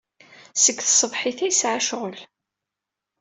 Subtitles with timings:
[0.63, 2.19] Seg tṣebḥit ay yesɛa ccɣel.